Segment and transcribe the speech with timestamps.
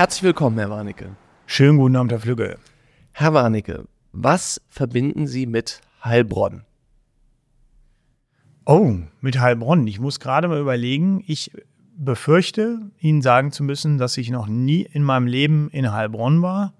[0.00, 1.14] Herzlich willkommen, Herr Warnecke.
[1.44, 2.56] Schönen guten Abend, Herr Flügge.
[3.12, 6.64] Herr Warnecke, was verbinden Sie mit Heilbronn?
[8.64, 9.86] Oh, mit Heilbronn.
[9.86, 11.22] Ich muss gerade mal überlegen.
[11.26, 11.50] Ich
[11.98, 16.72] befürchte, Ihnen sagen zu müssen, dass ich noch nie in meinem Leben in Heilbronn war.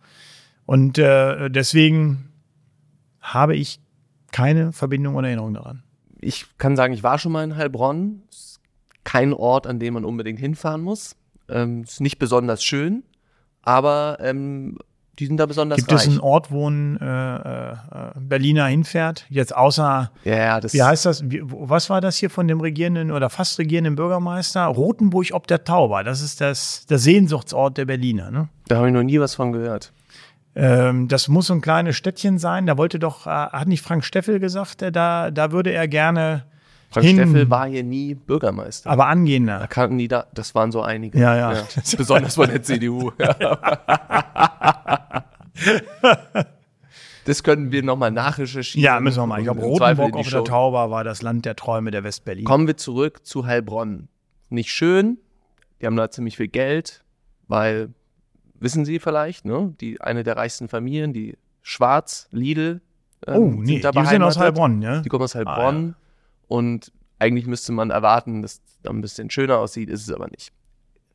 [0.64, 2.30] Und äh, deswegen
[3.20, 3.80] habe ich
[4.32, 5.82] keine Verbindung oder Erinnerung daran.
[6.22, 8.22] Ich kann sagen, ich war schon mal in Heilbronn.
[8.30, 8.60] Ist
[9.04, 11.16] kein Ort, an dem man unbedingt hinfahren muss.
[11.50, 13.02] Ähm, ist nicht besonders schön,
[13.62, 14.78] aber ähm,
[15.20, 16.00] die sind da besonders Gibt reich.
[16.00, 17.76] es einen Ort, wo ein äh, äh,
[18.18, 19.26] Berliner hinfährt?
[19.28, 21.30] Jetzt außer, ja, ja, das wie heißt das?
[21.30, 24.64] Wie, was war das hier von dem regierenden oder fast regierenden Bürgermeister?
[24.64, 26.04] Rotenburg ob der Tauber.
[26.04, 28.30] Das ist das, der Sehnsuchtsort der Berliner.
[28.30, 28.48] Ne?
[28.68, 29.92] Da habe ich noch nie was von gehört.
[30.54, 32.64] Ähm, das muss so ein kleines Städtchen sein.
[32.64, 36.44] Da wollte doch, äh, hat nicht Frank Steffel gesagt, äh, da, da würde er gerne
[36.92, 38.90] Frank hin, Steffel war hier nie Bürgermeister.
[38.90, 39.66] aber Da angehender.
[39.68, 41.18] kannten die da, das waren so einige.
[41.18, 41.62] Ja, ja.
[41.96, 43.12] Besonders von der CDU.
[47.24, 48.84] das können wir nochmal nachrecherchieren.
[48.84, 49.38] Ja, müssen wir mal.
[49.38, 50.44] Ich glaube, Rotenburg auf der.
[50.44, 52.44] Tauber war das Land der Träume der Westberlin.
[52.44, 54.08] Kommen wir zurück zu Heilbronn.
[54.48, 55.18] Nicht schön.
[55.80, 57.04] Die haben da ziemlich viel Geld,
[57.48, 57.90] weil,
[58.58, 59.74] wissen Sie vielleicht, ne?
[59.80, 62.80] Die, eine der reichsten Familien, die Schwarz, Lidl,
[63.26, 64.38] ähm, oh, nee, sind da die sind aus.
[64.38, 65.00] Heilbronn, ja?
[65.00, 65.94] Die kommen aus Ah, Heilbronn.
[66.50, 66.90] Und
[67.20, 70.50] eigentlich müsste man erwarten, dass es da ein bisschen schöner aussieht, ist es aber nicht.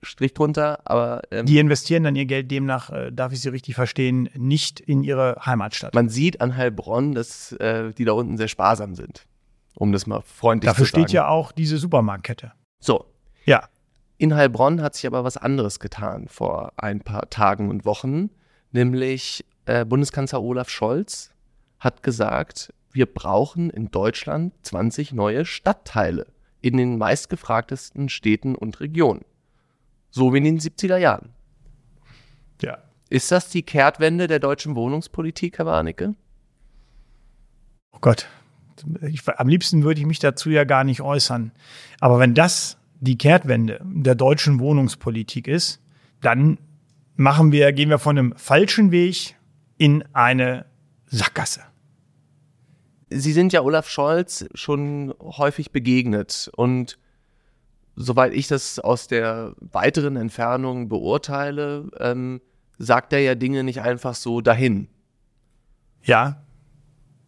[0.02, 3.76] Strich drunter, aber ähm, Die investieren dann ihr Geld demnach, äh, darf ich Sie richtig
[3.76, 5.94] verstehen, nicht in ihre Heimatstadt.
[5.94, 9.26] man sieht an Heilbronn, dass äh, die da unten sehr sparsam sind.
[9.74, 11.04] Um das mal freundlich Dafür zu sagen.
[11.08, 12.54] steht ja auch diese Supermarktkette.
[12.80, 13.06] So,
[13.46, 13.68] Ja.
[14.18, 18.30] In Heilbronn hat sich aber was anderes getan vor ein paar Tagen und Wochen,
[18.72, 21.32] nämlich äh, Bundeskanzler Olaf Scholz
[21.82, 26.28] hat gesagt, wir brauchen in Deutschland 20 neue Stadtteile
[26.62, 29.26] in den meistgefragtesten Städten und Regionen.
[30.10, 31.30] So wie in den 70er Jahren.
[32.62, 32.78] Ja.
[33.10, 36.16] Ist das die Kehrtwende der deutschen Wohnungspolitik, Herr Warnecke?
[37.92, 38.28] Oh Gott.
[39.02, 41.52] Ich, am liebsten würde ich mich dazu ja gar nicht äußern.
[42.00, 45.82] Aber wenn das die Kehrtwende der deutschen Wohnungspolitik ist,
[46.22, 46.58] dann
[47.18, 49.36] machen wir, gehen wir von einem falschen Weg
[49.78, 50.66] in eine
[51.08, 51.62] Sackgasse.
[53.16, 56.98] Sie sind ja Olaf Scholz schon häufig begegnet und
[57.96, 62.42] soweit ich das aus der weiteren Entfernung beurteile, ähm,
[62.78, 64.90] sagt er ja Dinge nicht einfach so dahin.
[66.04, 66.44] Ja,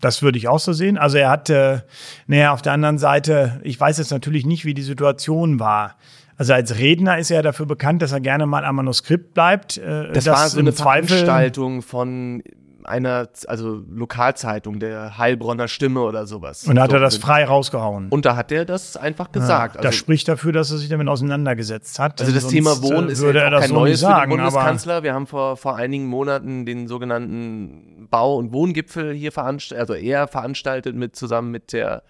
[0.02, 0.98] das würde ich auch so sehen.
[0.98, 1.80] Also er hat, äh,
[2.28, 5.96] naja, auf der anderen Seite, ich weiß jetzt natürlich nicht, wie die Situation war.
[6.36, 9.78] Also als Redner ist er dafür bekannt, dass er gerne mal am Manuskript bleibt.
[9.78, 12.44] Äh, Das war so eine Zweifel, Veranstaltung von
[12.88, 16.66] einer, also Lokalzeitung, der Heilbronner Stimme oder sowas.
[16.66, 18.10] Und da hat so, er das frei rausgehauen.
[18.10, 19.84] Und da hat er das einfach gesagt.
[19.84, 22.22] das spricht dafür, dass er sich damit auseinandergesetzt hat.
[22.22, 24.14] Also das Thema äh, Wohnen ist würde ja er das kein so neues nicht für
[24.14, 25.04] den sagen, Bundeskanzler.
[25.04, 30.28] Wir haben vor, vor einigen Monaten den sogenannten Bau- und Wohngipfel hier veranstaltet, also er
[30.28, 32.04] veranstaltet mit zusammen mit der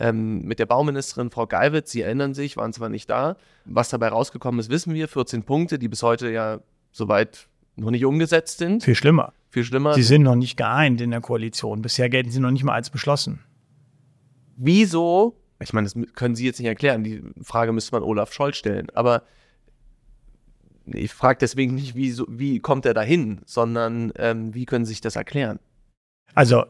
[0.00, 1.90] ähm, mit der Bauministerin Frau Geiwitz.
[1.90, 3.36] Sie erinnern sich, waren zwar nicht da.
[3.64, 5.08] Was dabei rausgekommen ist, wissen wir.
[5.08, 6.60] 14 Punkte, die bis heute ja
[6.92, 8.84] soweit noch nicht umgesetzt sind.
[8.84, 9.32] viel schlimmer.
[9.50, 9.94] Viel schlimmer.
[9.94, 11.82] Sie sind noch nicht geeint in der Koalition.
[11.82, 13.40] Bisher gelten sie noch nicht mal als beschlossen.
[14.56, 15.40] Wieso?
[15.60, 17.02] Ich meine, das können Sie jetzt nicht erklären.
[17.02, 18.88] Die Frage müsste man Olaf Scholz stellen.
[18.94, 19.22] Aber
[20.86, 24.90] ich frage deswegen nicht, wie, so, wie kommt er dahin, sondern ähm, wie können Sie
[24.90, 25.58] sich das erklären?
[26.34, 26.64] Also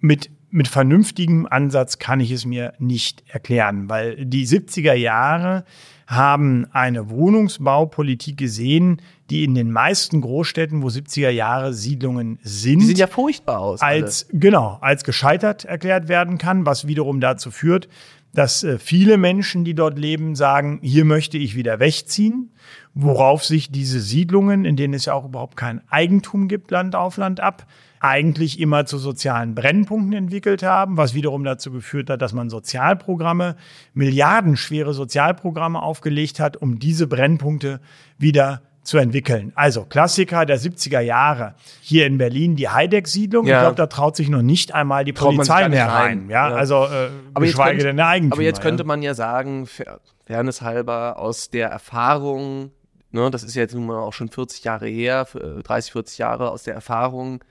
[0.00, 5.64] mit, mit vernünftigem Ansatz kann ich es mir nicht erklären, weil die 70er Jahre
[6.06, 12.86] haben eine Wohnungsbaupolitik gesehen, die in den meisten Großstädten, wo 70er Jahre Siedlungen sind, Die
[12.86, 13.80] sehen ja furchtbar aus.
[13.80, 14.04] alle.
[14.04, 17.88] als genau als gescheitert erklärt werden kann, was wiederum dazu führt,
[18.34, 22.50] dass äh, viele Menschen, die dort leben, sagen, hier möchte ich wieder wegziehen,
[22.94, 27.16] worauf sich diese Siedlungen, in denen es ja auch überhaupt kein Eigentum gibt, Land auf
[27.16, 27.66] Land ab,
[28.04, 33.54] eigentlich immer zu sozialen Brennpunkten entwickelt haben, was wiederum dazu geführt hat, dass man Sozialprogramme,
[33.94, 37.80] milliardenschwere Sozialprogramme aufgelegt hat, um diese Brennpunkte
[38.18, 39.52] wieder zu entwickeln.
[39.54, 41.54] Also Klassiker der 70er Jahre.
[41.80, 43.46] Hier in Berlin die Heideck-Siedlung.
[43.46, 43.58] Ja.
[43.58, 45.92] Ich glaube, da traut sich noch nicht einmal die Traut Polizei mehr rein.
[46.18, 46.30] rein.
[46.30, 46.56] Ja, Ja.
[46.56, 48.34] also äh, aber geschweige könnte, denn der Eigentümer.
[48.34, 52.72] aber jetzt könnte man ja sagen, fair- Fairness halber, aus der Erfahrung,
[53.12, 56.50] ne, das ist jetzt nun mal auch schon 40 Jahre her, äh, 30, 40 Jahre,
[56.50, 57.44] aus der Erfahrung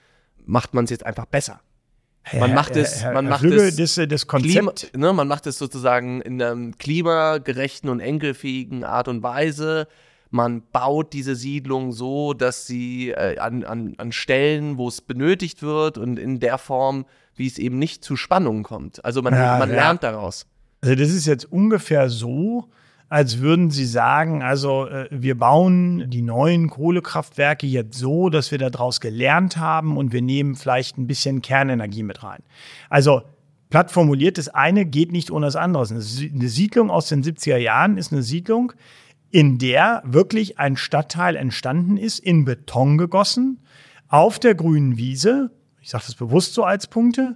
[0.46, 1.62] macht man es jetzt einfach besser.
[2.38, 4.96] Man macht es, Herr, man Herr macht Flügge, es das, äh, das Klima, Konzept.
[4.96, 9.88] ne, man macht es sozusagen in einer klimagerechten und enkelfähigen Art und Weise.
[10.30, 15.62] Man baut diese Siedlung so, dass sie äh, an, an, an Stellen, wo es benötigt
[15.64, 17.06] wird und in der Form,
[17.36, 19.04] wie es eben nicht zu Spannungen kommt.
[19.04, 19.76] Also man, Ja, man ja.
[19.76, 20.46] lernt daraus.
[20.82, 22.70] Also das ist jetzt ungefähr so,
[23.12, 28.58] als würden sie sagen, also äh, wir bauen die neuen Kohlekraftwerke jetzt so, dass wir
[28.58, 32.42] daraus gelernt haben und wir nehmen vielleicht ein bisschen Kernenergie mit rein.
[32.90, 33.24] Also
[33.70, 35.86] platt formuliert, das eine geht nicht ohne das andere.
[35.90, 38.72] Eine Siedlung aus den 70er Jahren ist eine Siedlung,
[39.30, 43.60] in der wirklich ein Stadtteil entstanden ist, in Beton gegossen,
[44.08, 47.36] auf der grünen Wiese, ich sage das bewusst so als Punkte,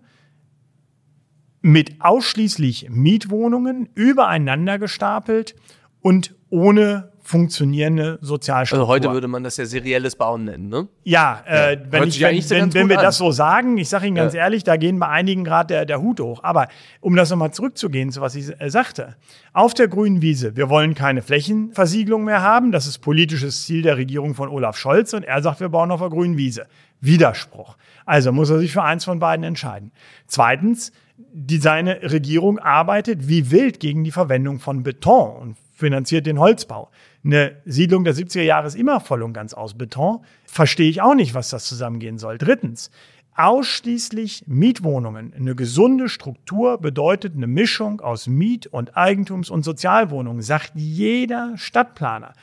[1.66, 5.56] mit ausschließlich Mietwohnungen übereinander gestapelt
[6.00, 8.84] und ohne funktionierende Sozialstruktur.
[8.84, 10.88] Also heute würde man das ja serielles Bauen nennen, ne?
[11.06, 13.06] Ja, äh, wenn, ich, wenn, wenn, wenn wir an.
[13.06, 14.42] das so sagen, ich sage Ihnen ganz ja.
[14.42, 16.44] ehrlich, da gehen bei einigen gerade der, der Hut hoch.
[16.44, 16.68] Aber
[17.02, 19.16] um das nochmal zurückzugehen zu was ich äh, sagte,
[19.52, 23.98] auf der grünen Wiese, wir wollen keine Flächenversiegelung mehr haben, das ist politisches Ziel der
[23.98, 26.68] Regierung von Olaf Scholz und er sagt, wir bauen auf der grünen Wiese.
[27.02, 27.76] Widerspruch.
[28.06, 29.92] Also muss er sich für eins von beiden entscheiden.
[30.28, 36.40] Zweitens, die, seine Regierung arbeitet wie wild gegen die Verwendung von Beton und finanziert den
[36.40, 36.90] Holzbau.
[37.24, 40.20] Eine Siedlung der 70er Jahre ist immer voll und ganz aus Beton.
[40.46, 42.38] Verstehe ich auch nicht, was das zusammengehen soll.
[42.38, 42.92] Drittens,
[43.36, 45.34] ausschließlich Mietwohnungen.
[45.34, 52.34] Eine gesunde Struktur bedeutet eine Mischung aus Miet- und Eigentums- und Sozialwohnungen, sagt jeder Stadtplaner.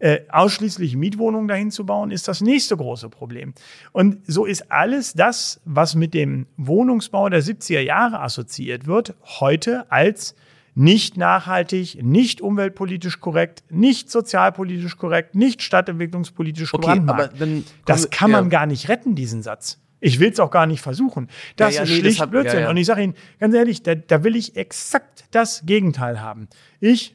[0.00, 3.52] Äh, ausschließlich Mietwohnungen dahin zu bauen, ist das nächste große Problem.
[3.92, 9.92] Und so ist alles das, was mit dem Wohnungsbau der 70er Jahre assoziiert wird, heute
[9.92, 10.34] als
[10.74, 17.28] nicht nachhaltig, nicht umweltpolitisch korrekt, nicht sozialpolitisch korrekt, nicht stadtentwicklungspolitisch okay, aber
[17.84, 18.50] Das kann man ja.
[18.50, 19.80] gar nicht retten, diesen Satz.
[20.00, 21.28] Ich will es auch gar nicht versuchen.
[21.56, 22.66] Das ja, ja, ist nee, schlicht das hat, Blödsinn.
[22.66, 26.48] Und ich sage Ihnen ganz ehrlich, da, da will ich exakt das Gegenteil haben.
[26.80, 27.14] Ich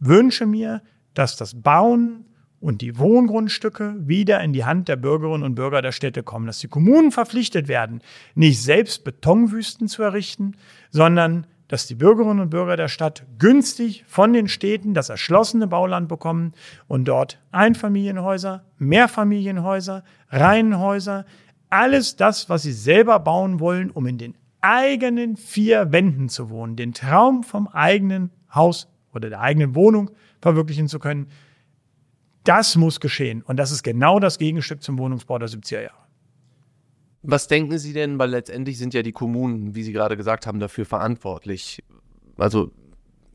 [0.00, 0.82] wünsche mir,
[1.14, 2.26] dass das Bauen
[2.60, 6.60] und die Wohngrundstücke wieder in die Hand der Bürgerinnen und Bürger der Städte kommen, dass
[6.60, 8.00] die Kommunen verpflichtet werden,
[8.34, 10.56] nicht selbst Betonwüsten zu errichten,
[10.90, 16.08] sondern dass die Bürgerinnen und Bürger der Stadt günstig von den Städten das erschlossene Bauland
[16.08, 16.52] bekommen
[16.88, 21.24] und dort Einfamilienhäuser, Mehrfamilienhäuser, Reihenhäuser,
[21.70, 26.76] alles das, was sie selber bauen wollen, um in den eigenen vier Wänden zu wohnen,
[26.76, 30.10] den Traum vom eigenen Haus oder der eigenen Wohnung
[30.44, 31.28] verwirklichen zu können.
[32.44, 33.42] Das muss geschehen.
[33.42, 36.04] Und das ist genau das Gegenstück zum Wohnungsbau der 70er Jahre.
[37.22, 40.60] Was denken Sie denn, weil letztendlich sind ja die Kommunen, wie Sie gerade gesagt haben,
[40.60, 41.82] dafür verantwortlich.
[42.36, 42.70] Also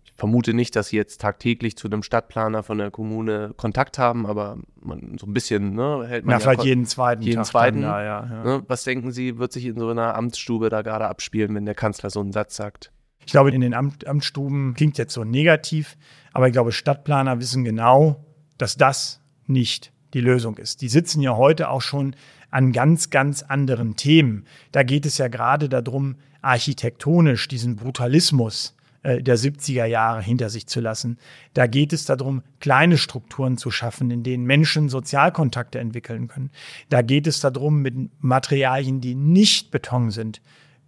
[0.06, 4.28] ich vermute nicht, dass Sie jetzt tagtäglich zu einem Stadtplaner von der Kommune Kontakt haben,
[4.28, 6.34] aber man, so ein bisschen ne, hält man.
[6.34, 7.24] Ja, ja vielleicht jeden zweiten.
[7.24, 7.82] Jeden Tag zweiten.
[7.82, 8.44] Dann, ja, ja.
[8.44, 11.74] Ne, was denken Sie, wird sich in so einer Amtsstube da gerade abspielen, wenn der
[11.74, 12.92] Kanzler so einen Satz sagt?
[13.26, 15.98] Ich glaube, in den Amt, Amtsstuben klingt jetzt so negativ,
[16.34, 18.26] aber ich glaube, Stadtplaner wissen genau,
[18.58, 20.82] dass das nicht die Lösung ist.
[20.82, 22.16] Die sitzen ja heute auch schon
[22.52, 24.46] an ganz, ganz anderen Themen.
[24.72, 30.68] Da geht es ja gerade darum, architektonisch diesen Brutalismus äh, der 70er Jahre hinter sich
[30.68, 31.18] zu lassen.
[31.54, 36.52] Da geht es darum, kleine Strukturen zu schaffen, in denen Menschen Sozialkontakte entwickeln können.
[36.90, 40.42] Da geht es darum, mit Materialien, die nicht Beton sind,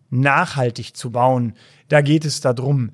[0.09, 1.53] nachhaltig zu bauen.
[1.87, 2.91] Da geht es darum,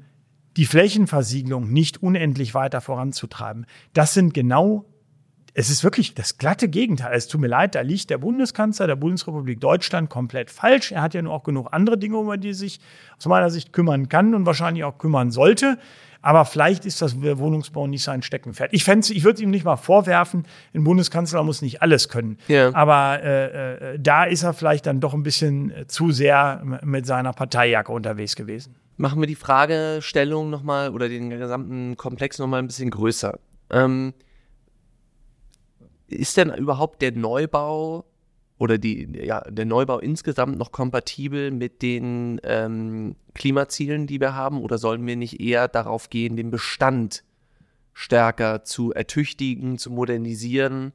[0.58, 3.66] die Flächenversiegelung nicht unendlich weiter voranzutreiben.
[3.94, 4.86] Das sind genau
[5.60, 7.18] es ist wirklich das glatte Gegenteil.
[7.18, 10.92] Es tut mir leid, da liegt der Bundeskanzler der Bundesrepublik Deutschland komplett falsch.
[10.92, 12.80] Er hat ja nur auch genug andere Dinge, um die er sich
[13.18, 15.80] aus meiner Sicht kümmern kann und wahrscheinlich auch kümmern sollte.
[16.22, 18.72] Aber vielleicht ist das Wohnungsbau nicht sein Steckenpferd.
[18.72, 22.38] Ich, fände, ich würde ihm nicht mal vorwerfen, ein Bundeskanzler muss nicht alles können.
[22.48, 22.72] Ja.
[22.76, 27.34] Aber äh, äh, da ist er vielleicht dann doch ein bisschen zu sehr mit seiner
[27.34, 28.76] Parteijacke unterwegs gewesen.
[28.98, 33.40] Machen wir die Fragestellung nochmal oder den gesamten Komplex nochmal ein bisschen größer.
[33.70, 34.14] Ähm,
[36.08, 38.06] ist denn überhaupt der Neubau
[38.58, 44.62] oder die, ja, der Neubau insgesamt noch kompatibel mit den ähm, Klimazielen, die wir haben?
[44.62, 47.24] Oder sollen wir nicht eher darauf gehen, den Bestand
[47.94, 50.94] stärker zu ertüchtigen, zu modernisieren,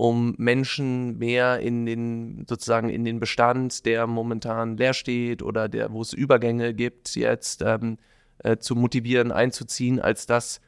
[0.00, 5.92] um Menschen mehr in den, sozusagen in den Bestand, der momentan leer steht oder der,
[5.92, 7.98] wo es Übergänge gibt, jetzt ähm,
[8.38, 10.62] äh, zu motivieren, einzuziehen, als dass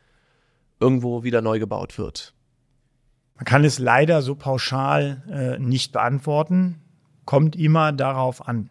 [0.81, 2.35] irgendwo wieder neu gebaut wird?
[3.37, 6.83] Man kann es leider so pauschal äh, nicht beantworten.
[7.25, 8.69] Kommt immer darauf an.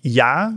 [0.00, 0.54] Ja,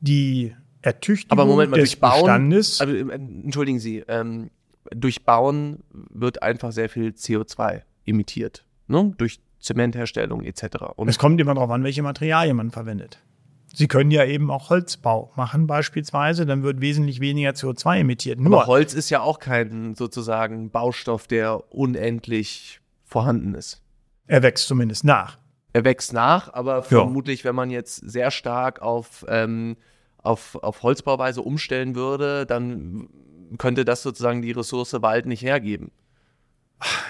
[0.00, 0.52] die
[0.82, 2.80] Ertüchtigung Aber Moment mal, des durch Bauen, Bestandes.
[2.80, 4.50] Also, entschuldigen Sie, ähm,
[4.90, 8.64] durch Bauen wird einfach sehr viel CO2 emittiert.
[8.86, 9.14] Ne?
[9.18, 10.76] Durch Zementherstellung etc.
[10.96, 13.18] Und es kommt immer darauf an, welche Materialien man verwendet.
[13.72, 18.38] Sie können ja eben auch Holzbau machen beispielsweise, dann wird wesentlich weniger CO2 emittiert.
[18.38, 23.82] Nur Aber Holz ist ja auch kein sozusagen Baustoff, der unendlich vorhanden ist.
[24.26, 25.38] Er wächst zumindest nach.
[25.72, 26.82] Er wächst nach, aber ja.
[26.82, 29.76] vermutlich, wenn man jetzt sehr stark auf, ähm,
[30.18, 33.08] auf, auf Holzbauweise umstellen würde, dann
[33.58, 35.90] könnte das sozusagen die Ressource Wald nicht hergeben?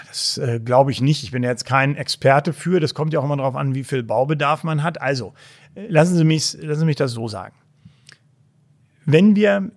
[0.09, 1.25] Das äh, glaube ich nicht.
[1.25, 2.81] Ich bin jetzt kein Experte für.
[2.81, 5.01] Das kommt ja auch immer darauf an, wie viel Baubedarf man hat.
[5.01, 5.35] Also,
[5.75, 7.57] äh, lassen Sie mich, lassen Sie mich das so sagen.
[9.05, 9.71] Wenn wir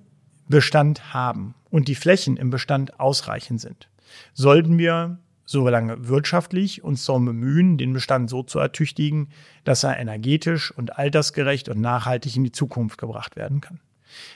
[0.48, 3.90] Bestand haben und die Flächen im Bestand ausreichend sind,
[4.34, 9.30] sollten wir so lange wirtschaftlich uns darum bemühen, den Bestand so zu ertüchtigen,
[9.64, 13.80] dass er energetisch und altersgerecht und nachhaltig in die Zukunft gebracht werden kann.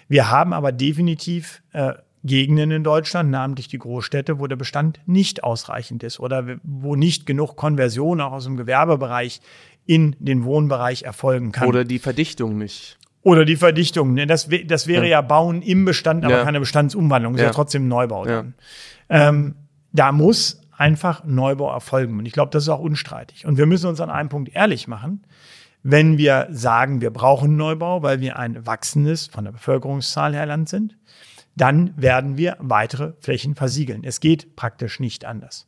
[0.08, 5.44] Wir haben aber definitiv äh, Gegenden in Deutschland, namentlich die Großstädte, wo der Bestand nicht
[5.44, 9.42] ausreichend ist oder wo nicht genug Konversion auch aus dem Gewerbebereich
[9.86, 11.68] in den Wohnbereich erfolgen kann.
[11.68, 13.00] Oder die Verdichtung nicht.
[13.24, 14.14] Oder die Verdichtung.
[14.14, 14.28] Ne?
[14.28, 15.10] Das, das wäre ja.
[15.12, 15.22] ja.
[15.22, 16.44] Bauen im Bestand, aber Ja.
[16.44, 17.34] keine Bestandsumwandlung.
[17.34, 17.50] Das ist Ja.
[17.50, 18.54] ja trotzdem Neubau dann.
[19.10, 19.56] Ähm,
[19.92, 22.18] da muss einfach Neubau erfolgen.
[22.20, 23.46] Und ich glaube, das ist auch unstreitig.
[23.46, 25.24] Und wir müssen uns an einem Punkt ehrlich machen.
[25.84, 30.70] Wenn wir sagen, wir brauchen Neubau, weil wir ein wachsendes, von der Bevölkerungszahl her Land
[30.70, 30.96] sind,
[31.56, 34.04] dann werden wir weitere Flächen versiegeln.
[34.04, 35.68] Es geht praktisch nicht anders.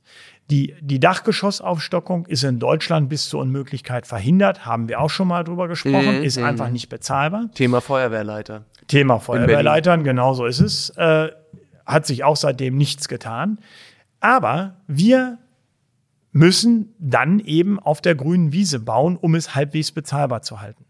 [0.50, 5.44] Die, die Dachgeschossaufstockung ist in Deutschland bis zur Unmöglichkeit verhindert, haben wir auch schon mal
[5.44, 6.46] drüber gesprochen, Mhm, ist mhm.
[6.46, 7.50] einfach nicht bezahlbar.
[7.54, 8.66] Thema Feuerwehrleiter.
[8.88, 10.90] Thema Feuerwehrleitern, genau so ist es.
[10.92, 11.30] Äh,
[11.86, 13.60] hat sich auch seitdem nichts getan.
[14.20, 15.38] Aber wir
[16.32, 20.86] müssen dann eben auf der grünen Wiese bauen, um es halbwegs bezahlbar zu halten.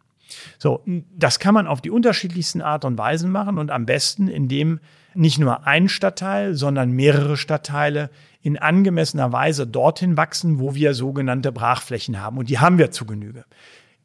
[0.58, 0.84] So,
[1.16, 4.80] das kann man auf die unterschiedlichsten Art und Weisen machen und am besten, indem
[5.14, 8.10] nicht nur ein Stadtteil, sondern mehrere Stadtteile
[8.42, 12.38] in angemessener Weise dorthin wachsen, wo wir sogenannte Brachflächen haben.
[12.38, 13.46] Und die haben wir zu Genüge.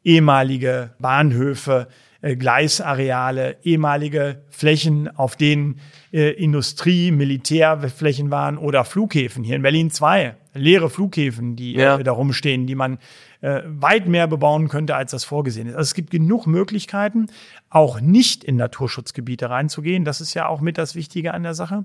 [0.05, 1.89] Ehemalige Bahnhöfe,
[2.23, 5.79] Gleisareale, ehemalige Flächen, auf denen
[6.13, 9.45] äh, Industrie, Militärflächen waren oder Flughäfen.
[9.45, 11.99] Hier in Berlin zwei leere Flughäfen, die Ja.
[11.99, 12.99] äh, da rumstehen, die man
[13.41, 15.77] äh, weit mehr bebauen könnte, als das vorgesehen ist.
[15.77, 17.27] Also es gibt genug Möglichkeiten,
[17.71, 20.05] auch nicht in Naturschutzgebiete reinzugehen.
[20.05, 21.85] Das ist ja auch mit das Wichtige an der Sache,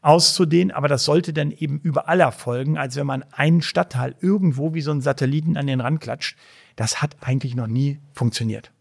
[0.00, 0.70] auszudehnen.
[0.70, 4.92] Aber das sollte dann eben überall erfolgen, als wenn man einen Stadtteil irgendwo wie so
[4.92, 6.36] einen Satelliten an den Rand klatscht.
[6.76, 8.71] Das hat eigentlich noch nie funktioniert.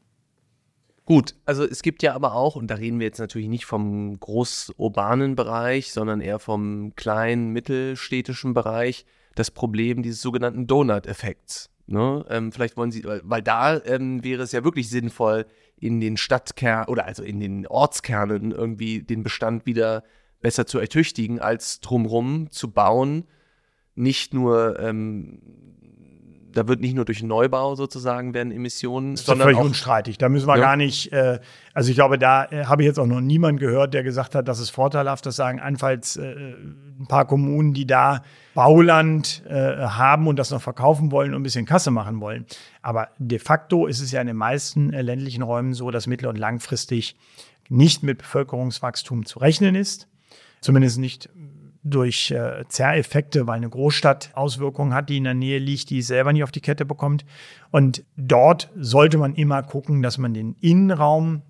[1.06, 4.20] Gut, also es gibt ja aber auch, und da reden wir jetzt natürlich nicht vom
[4.20, 9.06] großurbanen Bereich, sondern eher vom kleinen, mittelstädtischen Bereich,
[9.36, 11.70] das Problem dieses sogenannten Donut-Effekts.
[11.88, 12.26] Ne?
[12.30, 15.46] Ähm, vielleicht wollen Sie, weil, da ähm, wäre es ja wirklich sinnvoll,
[15.78, 20.04] in den Stadtkernen oder also in den Ortskernen irgendwie den Bestand wieder
[20.40, 23.26] besser zu ertüchtigen, als drumrum zu bauen.
[23.96, 25.42] Nicht nur, ähm,
[26.54, 30.18] da wird nicht nur durch Neubau sozusagen werden Emissionen, Das ist sondern völlig auch unstreitig.
[30.18, 30.62] Da müssen wir Ja.
[30.62, 31.40] gar nicht, äh,
[31.74, 34.48] also ich glaube, da äh, habe ich jetzt auch noch niemand gehört, der gesagt hat,
[34.48, 35.26] das ist vorteilhaft.
[35.26, 36.34] Das sagen einfalls äh,
[37.00, 41.44] ein paar Kommunen, die da Bauland äh, haben und das noch verkaufen wollen und ein
[41.44, 42.46] bisschen Kasse machen wollen.
[42.82, 46.28] Aber de facto ist es ja in den meisten äh, ländlichen Räumen so, dass mittel-
[46.28, 47.16] und langfristig
[47.70, 50.08] nicht mit Bevölkerungswachstum zu rechnen ist.
[50.60, 51.30] Zumindest nicht
[51.84, 56.08] durch äh, Zerreffekte, weil eine Großstadt Auswirkungen hat, die in der Nähe liegt, die es
[56.08, 57.26] selber nicht auf die Kette bekommt.
[57.72, 61.42] Und dort sollte man immer gucken, dass man den Innenraum,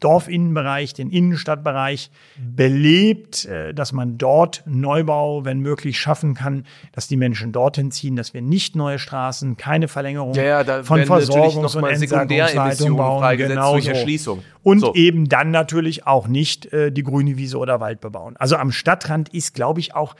[0.00, 7.16] Dorfinnenbereich, den Innenstadtbereich belebt, äh, dass man dort Neubau, wenn möglich, schaffen kann, dass die
[7.16, 11.84] Menschen dorthin ziehen, dass wir nicht neue Straßen, keine Verlängerung Ja, ja, von Versorgungs- und
[11.84, 13.36] Entsagungsleitungen bauen.
[13.36, 13.86] Genau durch.
[13.86, 14.42] Erschließung.
[14.62, 14.94] Und So.
[14.94, 18.36] eben dann natürlich auch nicht äh, die grüne Wiese oder Wald bebauen.
[18.38, 20.14] Also am Stadtrand ist, glaube ich, auch,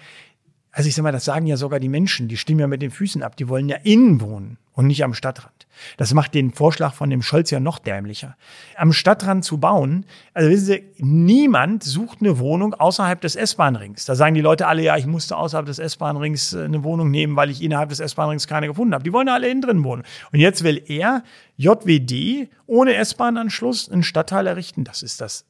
[0.79, 2.93] also ich sag mal, das sagen ja sogar die Menschen, die stimmen ja mit den
[2.93, 5.67] Füßen ab, die wollen ja innen wohnen und nicht am Stadtrand.
[5.97, 8.37] Das macht den Vorschlag von dem Scholz ja noch dämlicher.
[8.77, 14.05] Am Stadtrand zu bauen, also wissen Sie, niemand sucht eine Wohnung außerhalb des S-Bahn-Rings.
[14.05, 17.35] Da sagen die Leute alle, ja, ich musste außerhalb des S-Bahn-Rings äh, eine Wohnung nehmen,
[17.35, 19.03] weil ich innerhalb des S-Bahn-Rings keine gefunden habe.
[19.03, 20.05] Die wollen alle innen drin wohnen.
[20.31, 21.25] Und jetzt will er,
[21.57, 24.85] JWD, ohne S-Bahn-Anschluss einen Stadtteil errichten.
[24.85, 25.45] Das ist das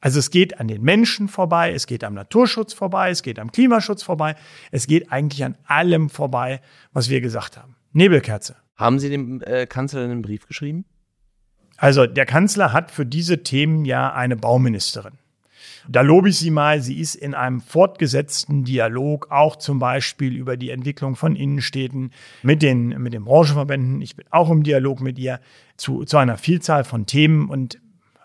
[0.00, 3.50] also es geht an den Menschen vorbei, es geht am Naturschutz vorbei, es geht am
[3.50, 4.36] Klimaschutz vorbei,
[4.70, 6.60] es geht eigentlich an allem vorbei,
[6.92, 7.76] was wir gesagt haben.
[7.92, 8.56] Nebelkerze.
[8.76, 10.84] Haben Sie dem äh, Kanzler einen Brief geschrieben?
[11.76, 15.14] Also der Kanzler hat für diese Themen ja eine Bauministerin.
[15.88, 20.56] Da lobe ich sie mal, sie ist in einem fortgesetzten Dialog, auch zum Beispiel über
[20.56, 22.10] die Entwicklung von Innenstädten
[22.42, 24.02] mit den, mit den Branchenverbänden.
[24.02, 25.40] Ich bin auch im Dialog mit ihr
[25.76, 27.80] zu, zu einer Vielzahl von Themen und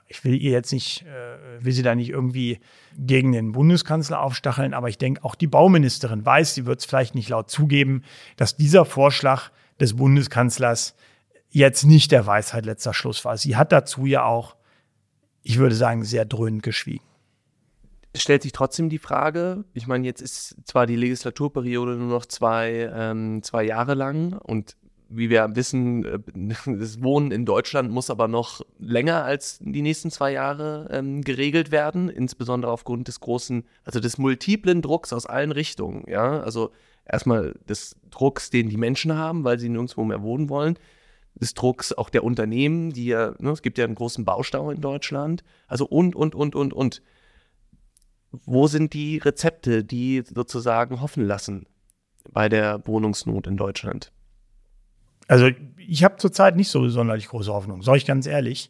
[0.08, 2.60] ich will ihr jetzt nicht, äh, will sie da nicht irgendwie
[2.98, 7.16] gegen den Bundeskanzler aufstacheln, aber ich denke, auch die Bauministerin weiß, sie wird es vielleicht
[7.16, 8.04] nicht laut zugeben,
[8.38, 10.96] dass dieser Vorschlag des Bundeskanzlers
[11.50, 13.38] jetzt nicht der Weisheit letzter Schluss war.
[13.38, 14.56] Sie hat dazu ja auch,
[15.44, 17.06] ich würde sagen, sehr dröhnend geschwiegen.
[18.12, 22.26] Es stellt sich trotzdem die Frage, ich meine, jetzt ist zwar die Legislaturperiode nur noch
[22.28, 24.76] zwei, ähm, zwei Jahre lang und
[25.16, 26.20] wie wir wissen, äh,
[26.78, 31.72] das Wohnen in Deutschland muss aber noch länger als die nächsten zwei Jahre ähm, geregelt
[31.72, 36.04] werden, insbesondere aufgrund des großen, also des multiplen Drucks aus allen Richtungen.
[36.08, 36.72] Ja, also
[37.06, 40.78] erstmal des Drucks, den die Menschen haben, weil sie nirgendwo mehr wohnen wollen,
[41.36, 44.82] des Drucks auch der Unternehmen, die ja, ne, es gibt ja einen großen Baustau in
[44.82, 47.02] Deutschland, also und, und, und, und, und.
[48.32, 51.68] Wo sind die Rezepte, die sozusagen hoffen lassen
[52.32, 54.12] bei der Wohnungsnot in Deutschland?
[55.34, 58.70] Also ich habe zurzeit nicht so sonderlich große Hoffnung, sage ich ganz ehrlich.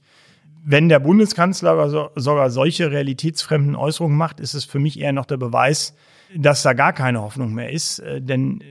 [0.63, 5.35] Wenn der Bundeskanzler sogar solche realitätsfremden Äußerungen macht, ist es für mich eher noch der
[5.35, 5.93] Beweis,
[6.33, 7.99] dass da gar keine Hoffnung mehr ist.
[7.99, 8.63] Äh, denn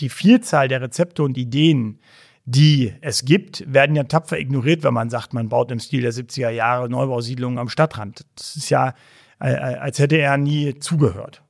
[0.00, 2.00] die Vielzahl der Rezepte und Ideen,
[2.46, 6.12] die es gibt, werden ja tapfer ignoriert, wenn man sagt, man baut im Stil der
[6.12, 8.26] 70er Jahre Neubausiedlungen am Stadtrand.
[8.34, 8.94] Das ist ja,
[9.40, 11.44] äh, äh, als hätte er nie zugehört.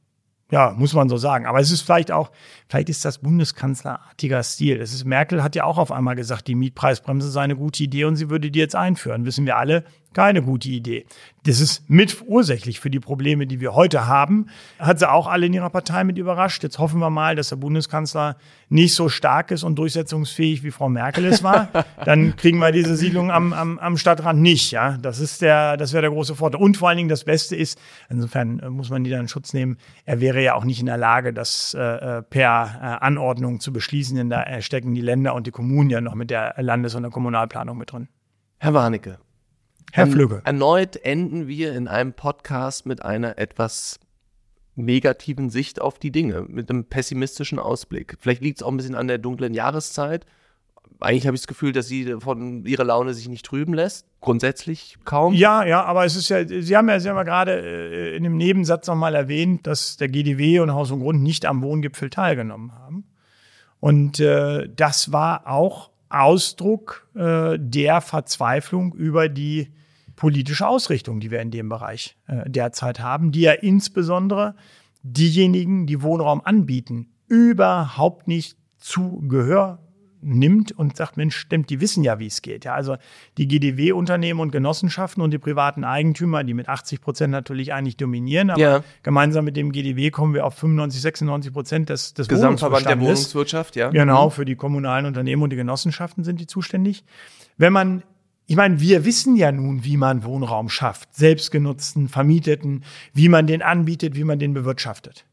[0.50, 1.46] Ja, muss man so sagen.
[1.46, 2.30] Aber es ist vielleicht auch,
[2.68, 4.78] vielleicht ist das Bundeskanzlerartiger Stil.
[4.78, 8.04] Das ist, Merkel hat ja auch auf einmal gesagt, die Mietpreisbremse sei eine gute Idee
[8.04, 9.24] und sie würde die jetzt einführen.
[9.24, 11.06] Wissen wir alle, keine gute Idee.
[11.44, 14.46] Das ist mitursächlich für die Probleme, die wir heute haben.
[14.78, 16.62] Hat sie auch alle in ihrer Partei mit überrascht.
[16.62, 18.36] Jetzt hoffen wir mal, dass der Bundeskanzler
[18.68, 21.68] nicht so stark ist und durchsetzungsfähig, wie Frau Merkel es war.
[22.04, 24.70] Dann kriegen wir diese Siedlung am, am, am Stadtrand nicht.
[24.72, 26.60] Ja, das ist der, das wäre der große Vorteil.
[26.60, 27.78] Und vor allen Dingen das Beste ist,
[28.10, 29.78] insofern äh, muss man die dann in Schutz nehmen.
[30.04, 33.72] Er wäre ja auch nicht in der Lage, das äh, äh per äh, Anordnung zu
[33.72, 34.16] beschließen.
[34.16, 37.10] Denn da stecken die Länder und die Kommunen ja noch mit der Landes- und der
[37.10, 38.08] Kommunalplanung mit drin.
[38.58, 39.18] Herr Warnecke,
[39.92, 40.42] Herr Flügge.
[40.44, 43.98] Erneut enden wir in einem Podcast mit einer etwas
[44.76, 48.16] negativen Sicht auf die Dinge, mit einem pessimistischen Ausblick.
[48.18, 50.26] Vielleicht liegt es auch ein bisschen an der dunklen Jahreszeit.
[51.00, 54.06] Eigentlich habe ich das Gefühl, dass sie von ihrer Laune sich nicht trüben lässt.
[54.20, 55.32] Grundsätzlich kaum.
[55.32, 58.24] Ja, ja, aber es ist ja, Sie haben ja, Sie haben ja gerade äh, in
[58.24, 62.74] dem Nebensatz nochmal erwähnt, dass der GDW und Haus und Grund nicht am Wohngipfel teilgenommen
[62.74, 63.04] haben.
[63.80, 69.72] Und äh, das war auch Ausdruck äh, der Verzweiflung über die
[70.16, 74.54] politische Ausrichtung, die wir in dem Bereich äh, derzeit haben, die ja insbesondere
[75.02, 79.78] diejenigen, die Wohnraum anbieten, überhaupt nicht zu Gehör
[80.22, 82.64] nimmt und sagt, Mensch, stimmt, die wissen ja, wie es geht.
[82.64, 82.96] Ja, also
[83.38, 88.50] die GDW-Unternehmen und Genossenschaften und die privaten Eigentümer, die mit 80 Prozent natürlich eigentlich dominieren,
[88.50, 88.84] aber ja.
[89.02, 93.76] gemeinsam mit dem GDW kommen wir auf 95, 96 Prozent des, des Gesamtverband der Wohnungswirtschaft,
[93.76, 93.90] ja.
[93.90, 94.30] Genau, mhm.
[94.30, 97.04] für die kommunalen Unternehmen und die Genossenschaften sind die zuständig.
[97.56, 98.02] Wenn man
[98.46, 102.82] ich meine, wir wissen ja nun, wie man Wohnraum schafft, selbstgenutzten, vermieteten,
[103.14, 105.24] wie man den anbietet, wie man den bewirtschaftet.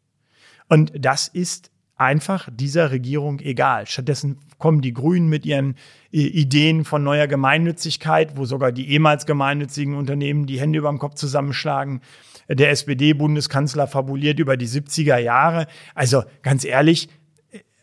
[0.69, 3.87] Und das ist einfach dieser Regierung egal.
[3.87, 5.75] Stattdessen kommen die Grünen mit ihren
[6.11, 10.99] äh, Ideen von neuer Gemeinnützigkeit, wo sogar die ehemals gemeinnützigen Unternehmen die Hände über dem
[10.99, 12.01] Kopf zusammenschlagen.
[12.49, 15.67] Der SPD-Bundeskanzler fabuliert über die 70er Jahre.
[15.95, 17.09] Also ganz ehrlich,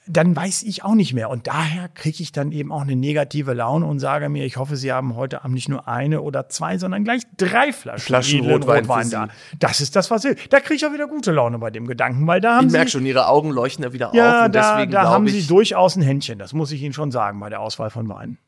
[0.06, 1.30] dann weiß ich auch nicht mehr.
[1.30, 4.76] Und daher kriege ich dann eben auch eine negative Laune und sage mir, ich hoffe,
[4.76, 8.84] Sie haben heute Abend nicht nur eine oder zwei, sondern gleich drei Flaschen, Flaschen Rotwein,
[8.84, 9.28] Rotwein da.
[9.58, 10.48] Das ist das, was ich.
[10.50, 12.76] Da kriege ich auch wieder gute Laune bei dem Gedanken, weil da haben ich Sie.
[12.76, 14.46] Ich merke schon, Ihre Augen leuchten ja wieder ja, auf.
[14.46, 16.38] Und da, deswegen da haben ich, Sie durchaus ein Händchen.
[16.38, 18.38] Das muss ich Ihnen schon sagen bei der Auswahl von Weinen.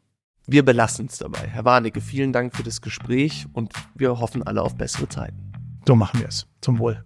[0.47, 1.49] Wir belassen es dabei.
[1.49, 5.53] Herr Warnecke, vielen Dank für das Gespräch und wir hoffen alle auf bessere Zeiten.
[5.87, 6.47] So machen wir es.
[6.61, 7.05] Zum Wohl.